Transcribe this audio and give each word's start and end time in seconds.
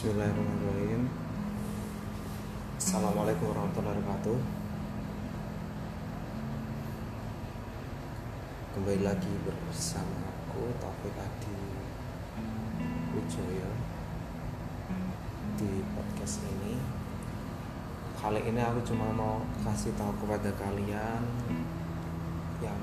Bismillahirrahmanirrahim. 0.00 1.12
Assalamualaikum 2.80 3.52
warahmatullahi 3.52 4.00
wabarakatuh. 4.00 4.38
Kembali 8.72 9.00
lagi 9.04 9.28
bersama 9.44 10.24
aku 10.24 10.72
Taufik 10.80 11.12
Adi 11.20 11.52
Wijoyo 13.12 13.68
Di 15.60 15.84
podcast 15.92 16.48
ini. 16.48 16.80
Kali 18.16 18.40
ini 18.40 18.60
aku 18.64 18.80
cuma 18.80 19.12
mau 19.12 19.44
kasih 19.68 19.92
tahu 20.00 20.16
kepada 20.24 20.48
kalian 20.56 21.20
Yang 22.64 22.80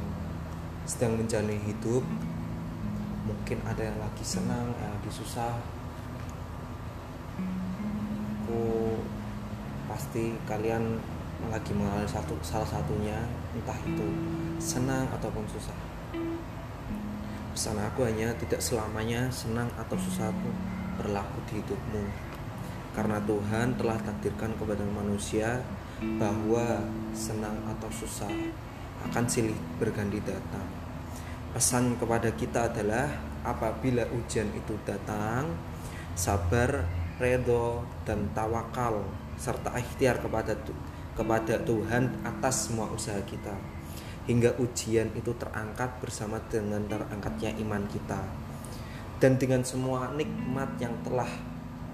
sedang 0.86 1.18
menjalani 1.18 1.58
hidup. 1.66 2.06
Mungkin 3.26 3.58
ada 3.66 3.82
yang 3.82 3.98
lagi 3.98 4.22
senang, 4.22 4.70
yang 4.78 4.94
lagi 5.02 5.10
susah 5.10 5.77
pasti 9.98 10.30
kalian 10.46 10.94
lagi 11.50 11.74
mengalami 11.74 12.06
satu 12.06 12.38
salah 12.46 12.70
satunya 12.70 13.18
entah 13.58 13.74
itu 13.82 14.06
senang 14.62 15.10
ataupun 15.10 15.42
susah. 15.50 15.74
Pesan 17.58 17.82
aku 17.82 18.06
hanya 18.06 18.30
tidak 18.38 18.62
selamanya 18.62 19.26
senang 19.34 19.66
atau 19.74 19.98
susah 19.98 20.30
itu 20.30 20.54
berlaku 21.02 21.42
di 21.50 21.58
hidupmu. 21.58 22.06
Karena 22.94 23.18
Tuhan 23.26 23.74
telah 23.74 23.98
takdirkan 23.98 24.54
kepada 24.62 24.86
manusia 24.86 25.66
bahwa 26.22 26.78
senang 27.18 27.58
atau 27.66 27.90
susah 27.90 28.30
akan 29.10 29.26
silih 29.26 29.58
berganti 29.82 30.22
datang. 30.22 30.70
Pesan 31.58 31.98
kepada 31.98 32.30
kita 32.38 32.70
adalah 32.70 33.10
apabila 33.42 34.06
ujian 34.14 34.46
itu 34.54 34.78
datang 34.86 35.58
sabar 36.14 36.86
redo 37.18 37.82
dan 38.06 38.30
tawakal 38.34 39.02
serta 39.38 39.74
ikhtiar 39.78 40.22
kepada 40.22 40.54
kepada 41.18 41.58
Tuhan 41.66 42.22
atas 42.22 42.70
semua 42.70 42.90
usaha 42.94 43.18
kita. 43.26 43.54
Hingga 44.30 44.60
ujian 44.62 45.10
itu 45.16 45.32
terangkat 45.40 45.88
bersama 46.04 46.38
dengan 46.52 46.84
terangkatnya 46.86 47.58
iman 47.64 47.84
kita. 47.90 48.22
Dan 49.18 49.42
dengan 49.42 49.66
semua 49.66 50.14
nikmat 50.14 50.78
yang 50.78 50.94
telah 51.02 51.30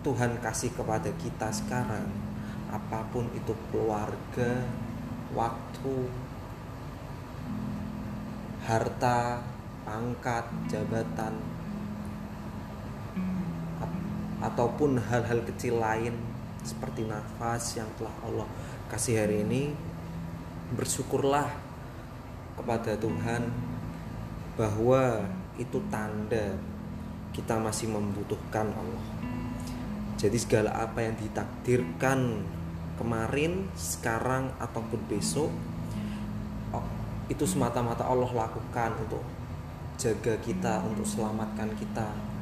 Tuhan 0.04 0.44
kasih 0.44 0.76
kepada 0.76 1.08
kita 1.16 1.48
sekarang 1.56 2.34
apa 2.74 3.06
pun 3.14 3.30
itu 3.38 3.54
keluarga 3.70 4.66
waktu 5.32 5.96
harta 8.66 9.40
pangkat 9.86 10.44
jabatan 10.68 11.38
ataupun 14.44 15.00
hal-hal 15.00 15.40
kecil 15.48 15.80
lain 15.80 16.12
seperti 16.64 17.08
nafas 17.08 17.80
yang 17.80 17.88
telah 17.96 18.12
Allah 18.24 18.48
kasih 18.92 19.24
hari 19.24 19.42
ini 19.48 19.72
bersyukurlah 20.76 21.48
kepada 22.60 22.94
Tuhan 23.00 23.50
bahwa 24.54 25.26
itu 25.58 25.82
tanda 25.90 26.54
kita 27.34 27.58
masih 27.58 27.90
membutuhkan 27.90 28.70
Allah. 28.70 29.06
Jadi 30.22 30.38
segala 30.38 30.70
apa 30.78 31.02
yang 31.02 31.18
ditakdirkan 31.18 32.46
kemarin 33.02 33.68
sekarang 33.74 34.54
ataupun 34.62 35.02
besok 35.10 35.50
oh, 36.70 36.86
itu 37.28 37.44
semata-mata 37.44 38.06
Allah 38.06 38.30
lakukan 38.30 38.94
untuk 39.02 39.26
jaga 39.98 40.38
kita 40.40 40.86
untuk 40.86 41.06
selamatkan 41.06 41.74
kita 41.74 42.33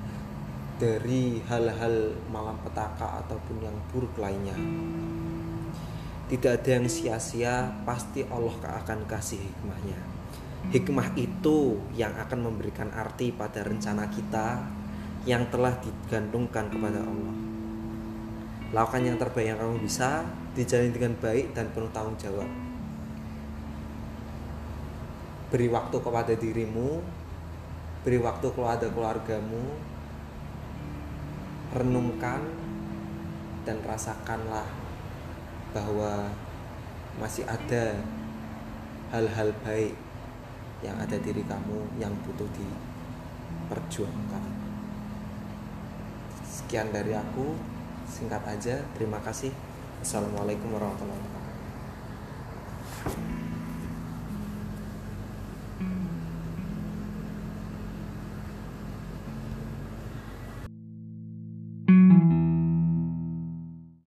dari 0.81 1.38
hal-hal 1.46 2.18
malam 2.34 2.58
petaka 2.66 3.22
ataupun 3.22 3.62
yang 3.62 3.78
buruk 3.94 4.18
lainnya. 4.18 4.58
Tidak 6.25 6.58
ada 6.58 6.69
yang 6.81 6.90
sia-sia, 6.90 7.69
pasti 7.86 8.25
Allah 8.25 8.81
akan 8.81 9.06
kasih 9.06 9.38
hikmahnya. 9.38 10.00
Hikmah 10.74 11.14
itu 11.22 11.78
yang 11.94 12.18
akan 12.18 12.50
memberikan 12.50 12.90
arti 12.97 13.30
pada 13.30 13.62
rencana 13.62 14.09
kita 14.09 14.66
yang 15.30 15.46
telah 15.53 15.78
digantungkan 15.86 16.74
kepada 16.74 17.06
Allah. 17.06 17.36
Lakukan 18.74 19.06
yang 19.06 19.22
terbaik 19.22 19.53
yang 19.53 19.59
kamu 19.62 19.86
bisa, 19.86 20.25
dijalani 20.58 20.90
dengan 20.90 21.14
baik 21.22 21.53
dan 21.53 21.70
penuh 21.70 21.91
tanggung 21.94 22.18
jawab. 22.18 22.50
Beri 25.53 25.68
waktu 25.70 25.97
kepada 26.00 26.34
dirimu, 26.34 27.03
beri 28.02 28.18
waktu 28.18 28.47
kepada 28.50 28.88
keluargamu, 28.90 29.91
renungkan 31.72 32.44
dan 33.64 33.80
rasakanlah 33.88 34.68
bahwa 35.72 36.28
masih 37.20 37.48
ada 37.48 37.96
hal-hal 39.12 39.52
baik 39.64 39.96
yang 40.82 40.98
ada 40.98 41.16
diri 41.20 41.44
kamu 41.46 41.80
yang 42.02 42.12
butuh 42.28 42.48
diperjuangkan. 42.56 44.44
Sekian 46.44 46.92
dari 46.92 47.16
aku, 47.16 47.56
singkat 48.09 48.44
aja. 48.44 48.82
Terima 48.98 49.22
kasih. 49.24 49.53
Assalamualaikum 50.02 50.74
warahmatullahi 50.74 51.16
wabarakatuh. 51.16 51.41